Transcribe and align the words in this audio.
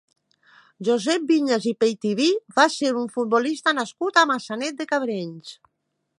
Josep 0.87 1.27
Viñas 1.31 1.67
i 1.71 1.73
Peitiví 1.83 2.31
va 2.61 2.65
ser 2.77 2.91
un 3.03 3.07
futbolista 3.19 3.75
nascut 3.83 4.19
a 4.23 4.27
Maçanet 4.33 4.81
de 4.83 4.91
Cabrenys. 4.95 5.55